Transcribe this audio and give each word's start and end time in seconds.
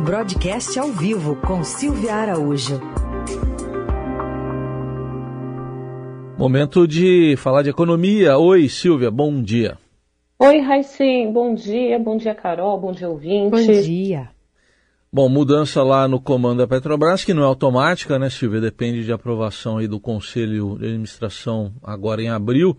Broadcast 0.00 0.78
ao 0.78 0.92
vivo 0.92 1.34
com 1.44 1.64
Silvia 1.64 2.14
Araújo. 2.14 2.80
Momento 6.38 6.86
de 6.86 7.34
falar 7.36 7.62
de 7.62 7.70
economia. 7.70 8.38
Oi, 8.38 8.68
Silvia, 8.68 9.10
bom 9.10 9.42
dia. 9.42 9.76
Oi, 10.38 10.60
Raicim, 10.60 11.32
bom 11.32 11.52
dia. 11.52 11.98
Bom 11.98 12.16
dia, 12.16 12.32
Carol. 12.32 12.78
Bom 12.80 12.92
dia, 12.92 13.08
ouvinte. 13.08 13.50
Bom 13.50 13.82
dia. 13.82 14.30
Bom, 15.12 15.28
mudança 15.28 15.82
lá 15.82 16.06
no 16.06 16.20
comando 16.20 16.58
da 16.58 16.68
Petrobras, 16.68 17.24
que 17.24 17.34
não 17.34 17.42
é 17.42 17.46
automática, 17.46 18.20
né, 18.20 18.30
Silvia? 18.30 18.60
Depende 18.60 19.04
de 19.04 19.12
aprovação 19.12 19.78
aí 19.78 19.88
do 19.88 19.98
Conselho 19.98 20.78
de 20.78 20.86
Administração 20.86 21.72
agora 21.82 22.22
em 22.22 22.28
abril. 22.28 22.76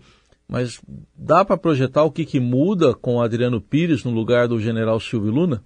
Mas 0.48 0.80
dá 1.14 1.44
para 1.44 1.58
projetar 1.58 2.02
o 2.02 2.10
que, 2.10 2.24
que 2.24 2.40
muda 2.40 2.94
com 2.94 3.16
o 3.16 3.22
Adriano 3.22 3.60
Pires 3.60 4.04
no 4.04 4.10
lugar 4.10 4.48
do 4.48 4.58
general 4.58 4.98
Silvio 4.98 5.32
Luna? 5.32 5.62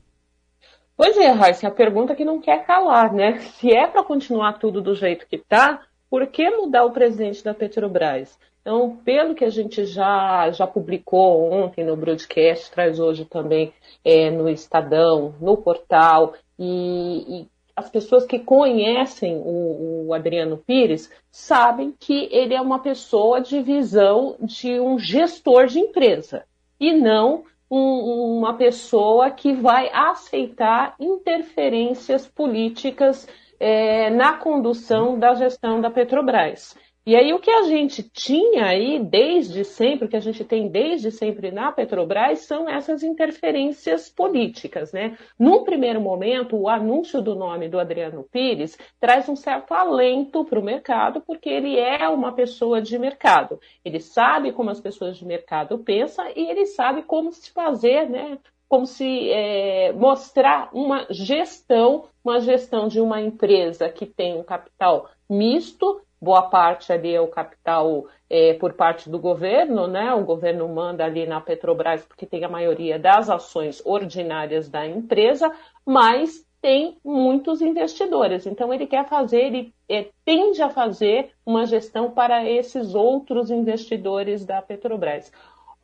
Pois 0.96 1.16
é, 1.16 1.28
Raíssa, 1.28 1.68
a 1.68 1.72
pergunta 1.72 2.14
que 2.14 2.24
não 2.24 2.40
quer 2.40 2.64
calar, 2.64 3.12
né? 3.12 3.40
Se 3.40 3.72
é 3.72 3.86
para 3.86 4.04
continuar 4.04 4.58
tudo 4.58 4.80
do 4.80 4.94
jeito 4.94 5.26
que 5.26 5.36
está, 5.36 5.82
por 6.08 6.24
que 6.28 6.48
mudar 6.50 6.84
o 6.84 6.92
presidente 6.92 7.42
da 7.42 7.52
Petrobras? 7.52 8.38
Então, 8.60 8.96
pelo 9.04 9.34
que 9.34 9.44
a 9.44 9.50
gente 9.50 9.84
já, 9.84 10.50
já 10.52 10.66
publicou 10.66 11.52
ontem 11.52 11.84
no 11.84 11.96
broadcast, 11.96 12.70
traz 12.70 12.98
hoje 13.00 13.24
também 13.24 13.74
é, 14.04 14.30
no 14.30 14.48
Estadão, 14.48 15.34
no 15.40 15.56
portal, 15.56 16.34
e, 16.58 17.40
e, 17.40 17.48
as 17.76 17.90
pessoas 17.90 18.24
que 18.24 18.38
conhecem 18.38 19.36
o, 19.36 20.06
o, 20.06 20.14
Adriano 20.14 20.56
Pires 20.56 21.10
sabem 21.30 21.92
que 21.98 22.28
ele 22.30 22.54
é 22.54 22.60
uma 22.60 22.78
pessoa 22.78 23.40
de 23.40 23.60
visão 23.60 24.36
de 24.40 24.78
um 24.78 24.96
gestor 24.96 25.66
de 25.66 25.80
empresa 25.80 26.44
e 26.78 26.92
não 26.92 27.44
um, 27.70 28.38
uma 28.38 28.54
pessoa 28.54 29.30
que 29.30 29.52
vai 29.52 29.90
aceitar 29.92 30.94
interferências 30.98 32.26
políticas 32.26 33.28
é, 33.58 34.10
na 34.10 34.34
condução 34.34 35.18
da 35.18 35.34
gestão 35.34 35.80
da 35.80 35.90
Petrobras. 35.90 36.76
E 37.06 37.14
aí 37.14 37.34
o 37.34 37.38
que 37.38 37.50
a 37.50 37.64
gente 37.64 38.02
tinha 38.02 38.64
aí 38.64 38.98
desde 38.98 39.62
sempre, 39.62 40.06
o 40.06 40.08
que 40.08 40.16
a 40.16 40.20
gente 40.20 40.42
tem 40.42 40.68
desde 40.68 41.10
sempre 41.10 41.50
na 41.50 41.70
Petrobras, 41.70 42.46
são 42.46 42.66
essas 42.66 43.02
interferências 43.02 44.08
políticas, 44.08 44.90
né? 44.90 45.18
Num 45.38 45.64
primeiro 45.64 46.00
momento, 46.00 46.56
o 46.56 46.66
anúncio 46.66 47.20
do 47.20 47.34
nome 47.34 47.68
do 47.68 47.78
Adriano 47.78 48.26
Pires 48.32 48.78
traz 48.98 49.28
um 49.28 49.36
certo 49.36 49.74
alento 49.74 50.46
para 50.46 50.58
o 50.58 50.64
mercado, 50.64 51.20
porque 51.20 51.50
ele 51.50 51.78
é 51.78 52.08
uma 52.08 52.32
pessoa 52.32 52.80
de 52.80 52.98
mercado. 52.98 53.60
Ele 53.84 54.00
sabe 54.00 54.50
como 54.52 54.70
as 54.70 54.80
pessoas 54.80 55.18
de 55.18 55.26
mercado 55.26 55.78
pensam 55.80 56.26
e 56.34 56.50
ele 56.50 56.64
sabe 56.64 57.02
como 57.02 57.30
se 57.32 57.50
fazer, 57.50 58.08
né? 58.08 58.38
Como 58.66 58.86
se 58.86 59.30
é, 59.30 59.92
mostrar 59.92 60.70
uma 60.72 61.06
gestão, 61.10 62.06
uma 62.24 62.40
gestão 62.40 62.88
de 62.88 62.98
uma 62.98 63.20
empresa 63.20 63.90
que 63.90 64.06
tem 64.06 64.38
um 64.38 64.42
capital 64.42 65.10
misto 65.28 66.00
boa 66.24 66.42
parte 66.42 66.92
ali 66.92 67.14
é 67.14 67.20
o 67.20 67.28
capital 67.28 68.06
é, 68.28 68.54
por 68.54 68.72
parte 68.72 69.10
do 69.10 69.18
governo, 69.18 69.86
né? 69.86 70.12
O 70.14 70.24
governo 70.24 70.66
manda 70.68 71.04
ali 71.04 71.26
na 71.26 71.40
Petrobras 71.40 72.04
porque 72.04 72.26
tem 72.26 72.42
a 72.42 72.48
maioria 72.48 72.98
das 72.98 73.28
ações 73.28 73.82
ordinárias 73.84 74.68
da 74.68 74.86
empresa, 74.86 75.52
mas 75.86 76.44
tem 76.62 76.96
muitos 77.04 77.60
investidores. 77.60 78.46
Então 78.46 78.72
ele 78.72 78.86
quer 78.86 79.06
fazer, 79.06 79.42
ele 79.42 79.74
é, 79.88 80.08
tende 80.24 80.62
a 80.62 80.70
fazer 80.70 81.30
uma 81.44 81.66
gestão 81.66 82.10
para 82.10 82.48
esses 82.48 82.94
outros 82.94 83.50
investidores 83.50 84.46
da 84.46 84.62
Petrobras. 84.62 85.30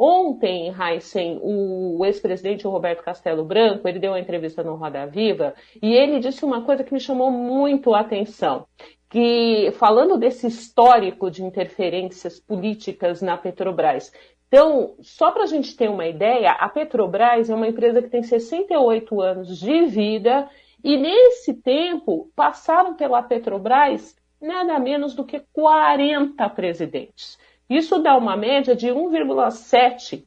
Ontem, 0.02 0.72
Heisen, 0.72 1.38
o 1.42 2.02
ex-presidente 2.06 2.66
Roberto 2.66 3.04
Castelo 3.04 3.44
Branco, 3.44 3.86
ele 3.86 3.98
deu 3.98 4.12
uma 4.12 4.19
entrevista 4.19 4.62
no 4.62 4.75
Roda 4.75 5.06
Viva 5.06 5.52
e 5.82 5.92
ele 5.92 6.19
disse 6.19 6.42
uma 6.42 6.62
coisa 6.62 6.82
que 6.82 6.94
me 6.94 6.98
chamou 6.98 7.30
muito 7.30 7.92
a 7.92 8.00
atenção 8.00 8.66
que, 9.11 9.72
falando 9.72 10.16
desse 10.16 10.47
histórico 10.47 11.30
de 11.30 11.42
interferências 11.42 12.39
políticas 12.39 13.21
na 13.21 13.37
Petrobras, 13.37 14.12
então, 14.47 14.97
só 15.00 15.31
para 15.31 15.44
a 15.44 15.47
gente 15.47 15.76
ter 15.76 15.88
uma 15.88 16.06
ideia, 16.06 16.50
a 16.50 16.69
Petrobras 16.69 17.48
é 17.48 17.54
uma 17.54 17.69
empresa 17.69 18.03
que 18.03 18.09
tem 18.09 18.22
68 18.22 19.21
anos 19.21 19.59
de 19.59 19.87
vida 19.87 20.48
e, 20.82 20.97
nesse 20.97 21.54
tempo, 21.54 22.32
passaram 22.34 22.94
pela 22.94 23.22
Petrobras 23.22 24.16
nada 24.41 24.76
menos 24.81 25.15
do 25.15 25.25
que 25.25 25.41
40 25.53 26.48
presidentes. 26.50 27.38
Isso 27.69 28.00
dá 28.00 28.16
uma 28.16 28.37
média 28.37 28.75
de 28.75 28.88
1,7, 28.88 30.25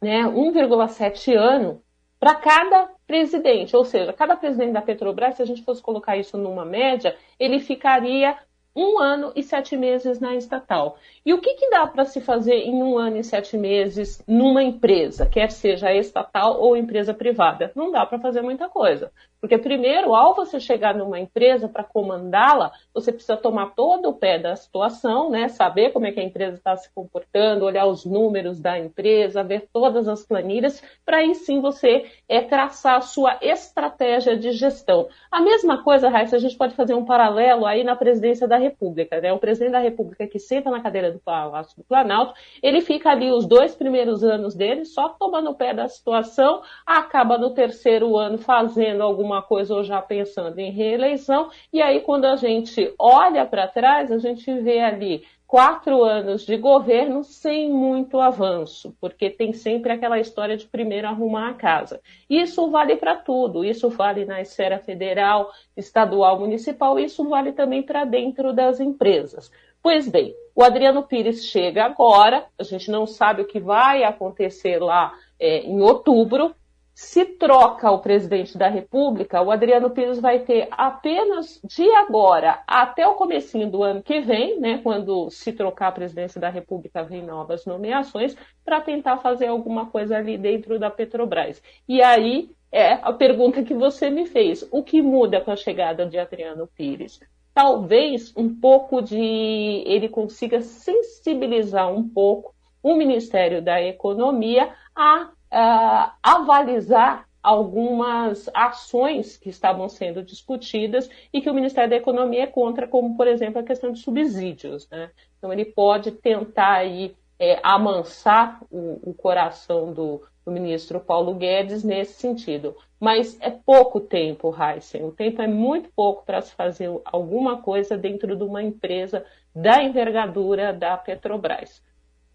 né, 0.00 0.22
1,7 0.22 1.36
ano 1.36 1.82
para 2.20 2.34
cada 2.34 2.90
presidente, 3.06 3.74
ou 3.74 3.84
seja, 3.84 4.12
cada 4.12 4.36
presidente 4.36 4.72
da 4.72 4.82
Petrobras, 4.82 5.36
se 5.36 5.42
a 5.42 5.46
gente 5.46 5.64
fosse 5.64 5.80
colocar 5.80 6.18
isso 6.18 6.36
numa 6.36 6.66
média, 6.66 7.16
ele 7.38 7.58
ficaria 7.58 8.36
um 8.76 9.00
ano 9.00 9.32
e 9.34 9.42
sete 9.42 9.76
meses 9.76 10.20
na 10.20 10.36
estatal. 10.36 10.96
E 11.24 11.32
o 11.32 11.40
que, 11.40 11.54
que 11.54 11.70
dá 11.70 11.86
para 11.86 12.04
se 12.04 12.20
fazer 12.20 12.54
em 12.54 12.82
um 12.82 12.98
ano 12.98 13.16
e 13.16 13.24
sete 13.24 13.56
meses 13.56 14.22
numa 14.28 14.62
empresa, 14.62 15.26
quer 15.26 15.50
seja 15.50 15.92
estatal 15.92 16.60
ou 16.60 16.76
empresa 16.76 17.12
privada? 17.12 17.72
Não 17.74 17.90
dá 17.90 18.06
para 18.06 18.20
fazer 18.20 18.42
muita 18.42 18.68
coisa. 18.68 19.10
Porque, 19.40 19.56
primeiro, 19.56 20.14
ao 20.14 20.34
você 20.34 20.60
chegar 20.60 20.94
numa 20.94 21.18
empresa 21.18 21.66
para 21.66 21.82
comandá-la, 21.82 22.70
você 22.92 23.10
precisa 23.10 23.36
tomar 23.38 23.74
todo 23.74 24.10
o 24.10 24.12
pé 24.12 24.38
da 24.38 24.54
situação, 24.54 25.30
né? 25.30 25.48
saber 25.48 25.92
como 25.92 26.06
é 26.06 26.12
que 26.12 26.20
a 26.20 26.24
empresa 26.24 26.56
está 26.56 26.76
se 26.76 26.92
comportando, 26.92 27.64
olhar 27.64 27.86
os 27.86 28.04
números 28.04 28.60
da 28.60 28.78
empresa, 28.78 29.42
ver 29.42 29.66
todas 29.72 30.06
as 30.08 30.22
planilhas, 30.22 30.82
para 31.06 31.18
aí 31.18 31.34
sim 31.34 31.60
você 31.60 32.04
é, 32.28 32.42
traçar 32.42 32.96
a 32.96 33.00
sua 33.00 33.38
estratégia 33.40 34.36
de 34.36 34.52
gestão. 34.52 35.08
A 35.30 35.40
mesma 35.40 35.82
coisa, 35.82 36.10
Raíssa, 36.10 36.36
a 36.36 36.40
gente 36.40 36.56
pode 36.56 36.74
fazer 36.74 36.92
um 36.94 37.04
paralelo 37.04 37.64
aí 37.64 37.82
na 37.82 37.96
presidência 37.96 38.46
da 38.46 38.58
República. 38.58 39.20
Né? 39.20 39.32
O 39.32 39.38
presidente 39.38 39.72
da 39.72 39.78
República 39.78 40.26
que 40.26 40.38
senta 40.38 40.70
na 40.70 40.80
cadeira 40.80 41.10
do 41.10 41.18
Palácio 41.18 41.76
do 41.78 41.84
Planalto, 41.84 42.34
ele 42.62 42.82
fica 42.82 43.10
ali 43.10 43.30
os 43.30 43.46
dois 43.46 43.74
primeiros 43.74 44.22
anos 44.22 44.54
dele 44.54 44.84
só 44.84 45.08
tomando 45.08 45.50
o 45.50 45.54
pé 45.54 45.72
da 45.72 45.88
situação, 45.88 46.62
acaba 46.84 47.38
no 47.38 47.50
terceiro 47.50 48.18
ano 48.18 48.36
fazendo 48.36 49.02
alguma 49.02 49.29
alguma 49.30 49.42
coisa 49.42 49.74
ou 49.74 49.84
já 49.84 50.02
pensando 50.02 50.58
em 50.58 50.72
reeleição. 50.72 51.50
E 51.72 51.80
aí, 51.80 52.00
quando 52.00 52.24
a 52.24 52.36
gente 52.36 52.92
olha 52.98 53.46
para 53.46 53.68
trás, 53.68 54.10
a 54.10 54.18
gente 54.18 54.52
vê 54.60 54.80
ali 54.80 55.22
quatro 55.46 56.04
anos 56.04 56.44
de 56.46 56.56
governo 56.56 57.24
sem 57.24 57.70
muito 57.70 58.20
avanço, 58.20 58.94
porque 59.00 59.30
tem 59.30 59.52
sempre 59.52 59.92
aquela 59.92 60.20
história 60.20 60.56
de 60.56 60.66
primeiro 60.66 61.08
arrumar 61.08 61.50
a 61.50 61.54
casa. 61.54 62.00
Isso 62.28 62.70
vale 62.70 62.96
para 62.96 63.16
tudo, 63.16 63.64
isso 63.64 63.88
vale 63.88 64.24
na 64.24 64.40
esfera 64.40 64.78
federal, 64.78 65.50
estadual, 65.76 66.38
municipal, 66.38 66.98
isso 66.98 67.28
vale 67.28 67.52
também 67.52 67.82
para 67.82 68.04
dentro 68.04 68.52
das 68.52 68.78
empresas. 68.78 69.50
Pois 69.82 70.06
bem, 70.06 70.34
o 70.54 70.62
Adriano 70.62 71.02
Pires 71.02 71.46
chega 71.46 71.84
agora, 71.84 72.44
a 72.58 72.62
gente 72.62 72.90
não 72.90 73.06
sabe 73.06 73.42
o 73.42 73.46
que 73.46 73.58
vai 73.58 74.04
acontecer 74.04 74.78
lá 74.78 75.12
é, 75.38 75.60
em 75.60 75.80
outubro, 75.80 76.54
se 77.00 77.24
troca 77.24 77.90
o 77.90 77.98
presidente 77.98 78.58
da 78.58 78.68
República, 78.68 79.40
o 79.40 79.50
Adriano 79.50 79.88
Pires 79.88 80.20
vai 80.20 80.40
ter 80.40 80.68
apenas 80.70 81.58
de 81.64 81.88
agora 81.94 82.62
até 82.66 83.06
o 83.08 83.14
comecinho 83.14 83.70
do 83.70 83.82
ano 83.82 84.02
que 84.02 84.20
vem, 84.20 84.60
né, 84.60 84.80
quando 84.82 85.30
se 85.30 85.50
trocar 85.50 85.88
a 85.88 85.92
presidência 85.92 86.38
da 86.38 86.50
República, 86.50 87.02
vem 87.02 87.24
novas 87.24 87.64
nomeações, 87.64 88.36
para 88.62 88.82
tentar 88.82 89.16
fazer 89.16 89.46
alguma 89.46 89.86
coisa 89.86 90.18
ali 90.18 90.36
dentro 90.36 90.78
da 90.78 90.90
Petrobras. 90.90 91.62
E 91.88 92.02
aí 92.02 92.50
é 92.70 92.92
a 92.92 93.14
pergunta 93.14 93.64
que 93.64 93.72
você 93.72 94.10
me 94.10 94.26
fez. 94.26 94.68
O 94.70 94.82
que 94.84 95.00
muda 95.00 95.40
com 95.40 95.50
a 95.50 95.56
chegada 95.56 96.04
de 96.04 96.18
Adriano 96.18 96.68
Pires? 96.76 97.18
Talvez 97.54 98.30
um 98.36 98.54
pouco 98.54 99.00
de 99.00 99.82
ele 99.86 100.10
consiga 100.10 100.60
sensibilizar 100.60 101.90
um 101.90 102.06
pouco 102.06 102.54
o 102.82 102.94
Ministério 102.94 103.62
da 103.62 103.80
Economia 103.82 104.68
a 104.94 105.30
uh, 105.52 106.12
avalizar 106.22 107.28
algumas 107.42 108.48
ações 108.52 109.36
que 109.36 109.48
estavam 109.48 109.88
sendo 109.88 110.22
discutidas 110.22 111.08
e 111.32 111.40
que 111.40 111.48
o 111.48 111.54
Ministério 111.54 111.90
da 111.90 111.96
Economia 111.96 112.44
é 112.44 112.46
contra, 112.46 112.86
como, 112.86 113.16
por 113.16 113.26
exemplo, 113.26 113.60
a 113.60 113.64
questão 113.64 113.92
de 113.92 114.00
subsídios. 114.00 114.88
Né? 114.90 115.10
Então, 115.38 115.52
ele 115.52 115.64
pode 115.64 116.12
tentar 116.12 116.74
aí, 116.74 117.16
é, 117.38 117.58
amansar 117.62 118.62
o, 118.70 119.00
o 119.10 119.14
coração 119.14 119.92
do, 119.92 120.22
do, 120.44 120.52
ministro 120.52 121.00
Paulo 121.00 121.34
Guedes 121.34 121.82
nesse 121.82 122.20
sentido. 122.20 122.76
Mas 122.98 123.40
é 123.40 123.50
pouco 123.50 124.00
tempo, 124.00 124.54
Heisen. 124.54 125.04
O 125.04 125.12
tempo 125.12 125.40
é 125.40 125.46
muito 125.46 125.88
pouco 125.96 126.24
para 126.26 126.42
se 126.42 126.54
fazer 126.54 126.90
alguma 127.06 127.62
coisa 127.62 127.96
dentro 127.96 128.36
de 128.36 128.44
uma 128.44 128.62
empresa 128.62 129.24
da 129.54 129.82
envergadura 129.82 130.74
da 130.74 130.98
Petrobras. 130.98 131.82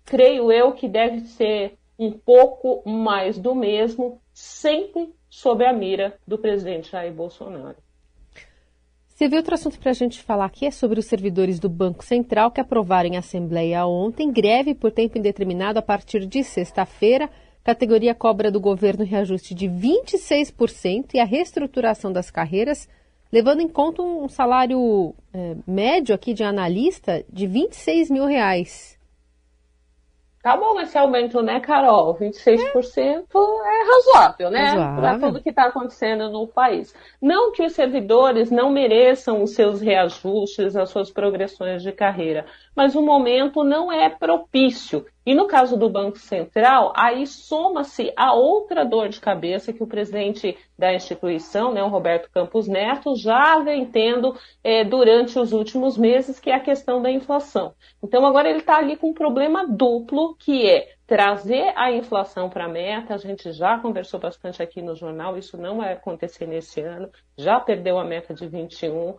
Creio 0.04 0.52
eu 0.52 0.72
que 0.72 0.88
deve 0.88 1.22
ser 1.22 1.78
um 1.98 2.12
pouco 2.12 2.88
mais 2.90 3.38
do 3.38 3.56
mesmo, 3.56 4.22
sempre 4.34 5.14
sob 5.30 5.66
a 5.66 5.74
mira 5.74 6.18
do 6.28 6.38
presidente 6.38 6.92
Jair 6.92 7.14
Bolsonaro. 7.14 7.78
Você 9.16 9.30
viu 9.30 9.38
outro 9.38 9.54
assunto 9.54 9.80
para 9.80 9.92
a 9.92 9.94
gente 9.94 10.22
falar 10.22 10.44
aqui 10.44 10.66
é 10.66 10.72
sobre 10.72 11.00
os 11.00 11.06
servidores 11.06 11.58
do 11.58 11.70
Banco 11.70 12.04
Central 12.04 12.52
que 12.52 12.60
aprovaram 12.60 13.10
em 13.10 13.16
Assembleia 13.16 13.86
ontem 13.86 14.30
greve 14.30 14.76
por 14.76 14.92
tempo 14.92 15.18
indeterminado 15.18 15.80
a 15.80 15.82
partir 15.82 16.26
de 16.26 16.44
sexta-feira, 16.44 17.30
categoria 17.64 18.14
cobra 18.14 18.52
do 18.52 18.60
governo 18.60 19.06
reajuste 19.06 19.56
de 19.56 19.68
26% 19.70 21.14
e 21.14 21.20
a 21.20 21.24
reestruturação 21.24 22.12
das 22.12 22.30
carreiras, 22.30 22.90
levando 23.32 23.62
em 23.62 23.70
conta 23.70 24.02
um 24.02 24.28
salário 24.28 25.16
é, 25.34 25.56
médio 25.66 26.14
aqui 26.14 26.34
de 26.34 26.44
analista 26.44 27.24
de 27.32 27.48
26 27.48 28.12
mil 28.12 28.26
reais. 28.26 28.95
Tá 30.46 30.56
bom 30.56 30.80
esse 30.80 30.96
aumento, 30.96 31.42
né, 31.42 31.60
Carol? 31.60 32.14
26% 32.14 33.26
é, 33.34 33.82
é 33.82 33.84
razoável, 33.90 34.52
né? 34.52 34.76
Para 34.96 35.18
tudo 35.18 35.42
que 35.42 35.50
está 35.50 35.66
acontecendo 35.66 36.30
no 36.30 36.48
país. 36.48 36.94
Não 37.20 37.52
que 37.52 37.64
os 37.64 37.74
servidores 37.74 38.52
não 38.52 38.70
mereçam 38.70 39.42
os 39.42 39.56
seus 39.56 39.82
reajustes, 39.82 40.76
as 40.76 40.92
suas 40.92 41.10
progressões 41.10 41.82
de 41.82 41.92
carreira, 41.92 42.46
mas 42.76 42.94
o 42.94 43.02
momento 43.02 43.64
não 43.64 43.92
é 43.92 44.08
propício. 44.08 45.04
E 45.26 45.34
no 45.34 45.48
caso 45.48 45.76
do 45.76 45.90
Banco 45.90 46.20
Central, 46.20 46.94
aí 46.96 47.26
soma-se 47.26 48.14
a 48.16 48.34
outra 48.34 48.86
dor 48.86 49.10
de 49.10 49.20
cabeça 49.20 49.74
que 49.74 49.82
o 49.82 49.88
presidente 49.88 50.56
da 50.78 50.94
instituição, 50.94 51.74
né, 51.74 51.82
o 51.82 51.88
Roberto 51.88 52.30
Campos 52.30 52.68
Neto, 52.68 53.16
já 53.16 53.58
vem 53.60 53.86
tendo 53.88 54.38
é, 54.64 54.84
durante 54.84 55.40
os 55.40 55.52
últimos 55.52 55.98
meses, 55.98 56.40
que 56.40 56.52
é 56.52 56.56
a 56.56 56.60
questão 56.60 57.02
da 57.02 57.10
inflação. 57.10 57.74
Então 58.04 58.24
agora 58.24 58.50
ele 58.50 58.60
está 58.60 58.78
ali 58.78 58.96
com 58.96 59.10
um 59.10 59.14
problema 59.14 59.66
duplo, 59.68 60.36
que 60.36 60.70
é 60.70 60.96
trazer 61.08 61.74
a 61.76 61.92
inflação 61.92 62.48
para 62.48 62.66
a 62.66 62.70
meta. 62.70 63.16
A 63.16 63.18
gente 63.18 63.52
já 63.52 63.80
conversou 63.80 64.20
bastante 64.20 64.62
aqui 64.62 64.80
no 64.82 64.96
jornal, 64.96 65.38
isso 65.38 65.58
não 65.58 65.78
vai 65.78 65.94
acontecer 65.94 66.46
nesse 66.46 66.82
ano, 66.82 67.10
já 67.36 67.60
perdeu 67.60 67.98
a 67.98 68.04
meta 68.04 68.34
de 68.34 68.48
21, 68.48 69.16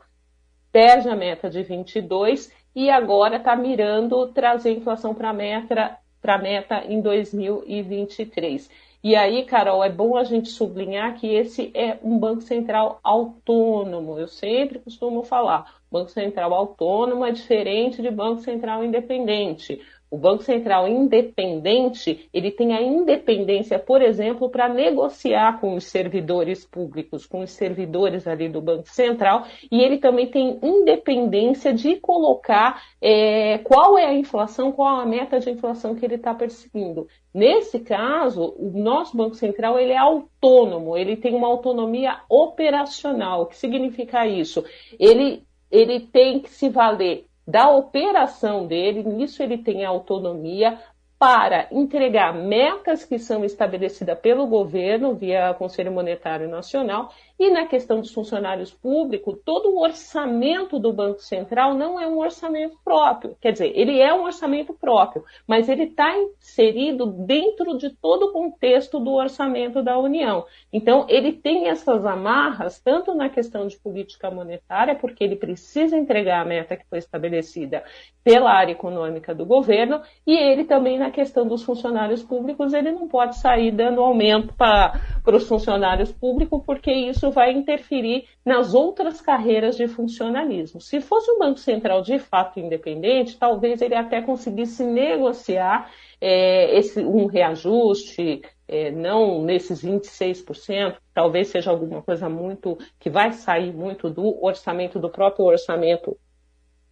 perde 0.77 1.09
a 1.09 1.17
meta 1.17 1.49
de 1.49 1.63
22 1.63 2.53
e 2.75 2.91
agora 2.91 3.37
está 3.37 3.57
mirando 3.57 4.27
trazer 4.27 4.73
inflação 4.73 5.15
para 5.15 5.31
a 5.31 5.33
meta, 5.33 5.99
meta 6.43 6.85
em 6.85 7.01
2023. 7.01 8.69
E 9.03 9.17
aí, 9.17 9.47
Carol, 9.47 9.83
é 9.83 9.89
bom 9.89 10.19
a 10.19 10.25
gente 10.25 10.51
sublinhar 10.51 11.15
que 11.15 11.29
esse 11.29 11.71
é 11.73 11.97
um 12.03 12.19
Banco 12.19 12.43
Central 12.43 13.01
autônomo. 13.03 14.19
Eu 14.19 14.29
sempre 14.29 14.79
costumo 14.79 15.23
falar, 15.23 15.81
Banco 15.91 16.11
Central 16.11 16.53
autônomo 16.53 17.25
é 17.25 17.33
diferente 17.33 18.03
de 18.03 18.11
Banco 18.11 18.43
Central 18.43 18.85
independente. 18.85 19.81
O 20.09 20.17
Banco 20.17 20.43
Central 20.43 20.87
independente, 20.87 22.29
ele 22.33 22.51
tem 22.53 22.75
a 22.75 22.81
independência, 22.81 23.79
por 23.79 24.01
exemplo, 24.01 24.49
para 24.49 24.69
negociar 24.69 25.61
com 25.61 25.75
os 25.75 25.85
servidores 25.85 26.65
públicos, 26.65 27.27
com 27.27 27.41
os 27.41 27.51
servidores 27.51 28.27
ali 28.27 28.49
do 28.49 28.61
Banco 28.61 28.89
Central, 28.89 29.45
e 29.71 29.83
ele 29.83 29.99
também 29.99 30.29
tem 30.29 30.61
independência 30.63 31.75
de 31.75 31.97
colocar 31.97 32.83
é, 33.03 33.59
qual 33.59 33.99
é 33.99 34.07
a 34.07 34.15
inflação, 34.15 34.71
qual 34.71 35.01
a 35.01 35.07
meta 35.07 35.41
de 35.41 35.51
inflação 35.51 35.95
que 35.95 36.05
ele 36.05 36.15
está 36.15 36.33
perseguindo. 36.33 37.09
Nesse 37.35 37.81
caso, 37.81 38.55
o 38.59 38.71
nosso 38.79 39.17
Banco 39.17 39.35
Central 39.35 39.79
ele 39.79 39.93
é 39.93 39.99
autônomo, 39.99 40.97
ele 40.97 41.17
tem 41.17 41.35
uma 41.35 41.49
autonomia 41.49 42.21
operacional. 42.31 43.43
O 43.43 43.47
que 43.47 43.57
significa 43.57 44.27
isso? 44.27 44.65
Ele, 44.99 45.43
ele 45.71 46.01
tem 46.01 46.41
que 46.41 46.49
se 46.49 46.69
valer 46.69 47.27
da 47.47 47.71
operação 47.71 48.67
dele, 48.67 49.03
nisso 49.03 49.43
ele 49.43 49.59
tem 49.59 49.85
autonomia 49.85 50.79
para 51.19 51.67
entregar 51.71 52.35
metas 52.35 53.05
que 53.05 53.19
são 53.19 53.45
estabelecidas 53.45 54.19
pelo 54.19 54.47
governo 54.47 55.15
via 55.15 55.55
Conselho 55.55 55.93
Monetário 55.93 56.49
Nacional 56.49 57.11
e 57.39 57.51
na 57.51 57.67
questão 57.67 58.01
dos 58.01 58.13
funcionários 58.13 58.73
públicos, 58.73 59.39
todo 59.45 59.71
o 59.71 59.81
orçamento 59.81 60.79
do 60.79 60.93
Banco 60.93 61.21
Central 61.21 61.75
não 61.75 62.01
é 62.01 62.09
um 62.09 62.19
orçamento 62.19 62.79
próprio. 62.83 63.37
Quer 63.41 63.53
dizer, 63.53 63.73
ele 63.75 64.01
é 64.01 64.13
um 64.15 64.25
orçamento 64.25 64.73
próprio, 64.73 65.25
mas 65.47 65.69
ele 65.69 65.85
está 65.85 66.17
inserido 66.19 67.07
dentro 67.07 67.77
de 67.77 67.91
todo 67.91 68.27
o 68.27 68.33
contexto 68.33 68.99
do 68.99 69.13
orçamento 69.13 69.83
da 69.83 69.99
União. 69.99 70.47
Então, 70.73 71.07
ele 71.09 71.33
tem 71.33 71.69
essas 71.69 72.07
amarras, 72.07 72.81
tanto 72.81 73.15
na 73.15 73.29
questão 73.29 73.67
de 73.67 73.77
política 73.79 74.31
monetária, 74.31 74.95
porque 74.95 75.23
ele 75.23 75.37
precisa 75.37 75.97
entregar 75.97 76.41
a 76.41 76.45
meta 76.45 76.77
que 76.77 76.87
foi 76.89 76.99
estabelecida 76.99 77.85
pela 78.25 78.51
área 78.51 78.73
econômica 78.73 79.35
do 79.35 79.47
governo, 79.47 80.01
e 80.27 80.37
ele 80.37 80.65
também 80.65 80.99
na 80.99 81.13
questão 81.13 81.47
dos 81.47 81.63
funcionários 81.63 82.25
públicos, 82.25 82.73
ele 82.73 82.91
não 82.91 83.07
pode 83.07 83.37
sair 83.39 83.71
dando 83.71 84.03
aumento 84.03 84.53
para 84.55 85.16
os 85.35 85.49
funcionários 85.49 86.13
públicos, 86.13 86.63
porque 86.65 86.93
isso 86.93 87.27
isso 87.27 87.31
vai 87.31 87.53
interferir 87.53 88.29
nas 88.45 88.75
outras 88.75 89.21
carreiras 89.21 89.77
de 89.77 89.89
funcionalismo. 89.89 90.81
Se 90.81 91.01
fosse 91.01 91.31
um 91.31 91.39
Banco 91.39 91.59
Central 91.59 92.03
de 92.03 92.19
fato 92.19 92.61
independente, 92.61 93.39
talvez 93.39 93.83
ele 93.83 93.95
até 93.95 94.23
conseguisse 94.23 94.85
negociar 94.85 95.91
é, 96.21 96.77
esse, 96.79 97.01
um 97.01 97.27
reajuste, 97.27 98.43
é, 98.69 98.91
não 98.91 99.43
nesses 99.43 99.83
26%, 99.83 100.97
talvez 101.13 101.49
seja 101.49 101.71
alguma 101.71 102.03
coisa 102.03 102.29
muito 102.29 102.79
que 102.99 103.11
vai 103.11 103.33
sair 103.33 103.73
muito 103.73 104.09
do 104.09 104.43
orçamento, 104.45 104.99
do 104.99 105.11
próprio 105.11 105.47
orçamento 105.47 106.17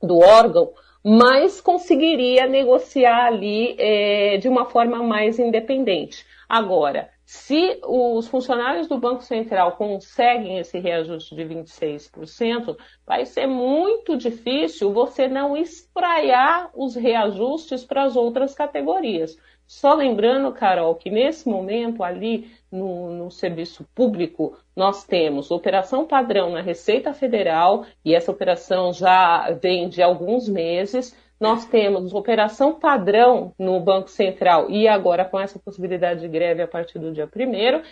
do 0.03 0.19
órgão, 0.19 0.73
mas 1.03 1.61
conseguiria 1.61 2.47
negociar 2.47 3.27
ali 3.27 3.77
é, 3.79 4.37
de 4.39 4.49
uma 4.49 4.65
forma 4.67 5.03
mais 5.03 5.39
independente. 5.39 6.27
Agora, 6.49 7.11
se 7.35 7.81
os 7.83 8.29
funcionários 8.29 8.87
do 8.87 8.97
Banco 8.97 9.23
Central 9.23 9.73
conseguem 9.73 10.59
esse 10.61 10.79
reajuste 10.79 11.35
de 11.35 11.45
26%, 11.45 12.77
vai 13.05 13.27
ser 13.27 13.49
muito 13.49 14.17
difícil 14.17 14.93
você 14.93 15.27
não 15.27 15.57
espraiar 15.57 16.71
os 16.73 16.95
reajustes 16.95 17.85
para 17.85 18.05
as 18.05 18.15
outras 18.15 18.55
categorias. 18.55 19.37
Só 19.67 19.95
lembrando, 19.95 20.53
Carol, 20.53 20.95
que 20.95 21.11
nesse 21.11 21.49
momento 21.49 22.05
ali 22.05 22.51
no, 22.71 23.11
no, 23.11 23.31
serviço 23.33 23.85
público 23.95 24.57
nós 24.77 25.05
temos 25.05 25.51
operação 25.51 26.07
padrão 26.07 26.51
na 26.51 26.61
Receita 26.61 27.13
Federal, 27.13 27.85
e 28.05 28.15
essa 28.15 28.31
operação 28.31 28.93
já 28.93 29.51
vem 29.61 29.89
de 29.89 30.01
alguns 30.01 30.49
meses, 30.49 31.17
nós 31.41 31.65
temos 31.67 32.15
operação 32.15 32.75
padrão 32.75 33.53
no 33.59 33.81
Banco 33.81 34.09
Central 34.09 34.71
e 34.71 34.87
agora 34.89 35.25
com 35.25 35.39
essa 35.39 35.59
possibilidade 35.59 36.21
de 36.21 36.29
greve 36.29 36.63
a 36.63 36.69
partir 36.69 36.99
do 36.99 37.13
dia 37.13 37.27
1 37.27 37.83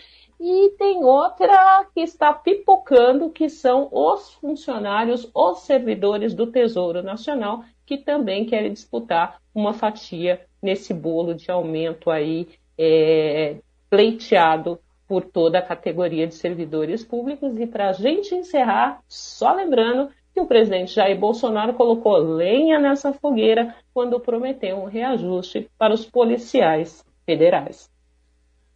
e 0.44 0.70
tem 0.70 1.04
outra 1.04 1.86
que 1.94 2.00
está 2.00 2.32
pipocando, 2.32 3.30
que 3.30 3.48
são 3.48 3.88
os 3.92 4.34
funcionários, 4.34 5.30
os 5.32 5.60
servidores 5.60 6.34
do 6.34 6.48
Tesouro 6.48 7.00
Nacional, 7.00 7.64
que 7.86 7.96
também 7.96 8.44
querem 8.44 8.72
disputar 8.72 9.40
uma 9.54 9.72
fatia 9.72 10.40
nesse 10.60 10.92
bolo 10.92 11.32
de 11.34 11.48
aumento 11.48 12.10
aí 12.10 12.48
é, 12.76 13.58
pleiteado 13.88 14.80
por 15.06 15.24
toda 15.24 15.58
a 15.58 15.62
categoria 15.62 16.26
de 16.26 16.34
servidores 16.34 17.04
públicos. 17.04 17.56
E 17.60 17.66
para 17.66 17.90
a 17.90 17.92
gente 17.92 18.34
encerrar, 18.34 19.00
só 19.06 19.52
lembrando 19.52 20.10
que 20.34 20.40
o 20.40 20.46
presidente 20.46 20.94
Jair 20.94 21.18
Bolsonaro 21.18 21.74
colocou 21.74 22.16
lenha 22.16 22.78
nessa 22.78 23.12
fogueira 23.12 23.74
quando 23.92 24.18
prometeu 24.18 24.78
um 24.78 24.86
reajuste 24.86 25.68
para 25.78 25.92
os 25.92 26.04
policiais 26.04 27.04
federais. 27.26 27.90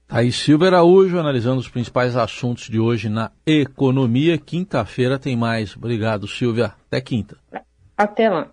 Aí 0.08 0.30
Silva 0.30 0.66
Araújo 0.66 1.18
analisando 1.18 1.58
os 1.58 1.68
principais 1.68 2.16
assuntos 2.16 2.68
de 2.68 2.78
hoje 2.78 3.08
na 3.08 3.32
economia. 3.44 4.38
Quinta-feira 4.38 5.18
tem 5.18 5.36
mais. 5.36 5.76
Obrigado, 5.76 6.28
Silvia. 6.28 6.74
Até 6.86 7.00
quinta. 7.00 7.36
Até 7.96 8.28
lá. 8.28 8.50